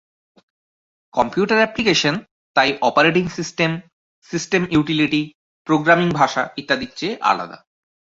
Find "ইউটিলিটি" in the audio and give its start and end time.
4.71-5.21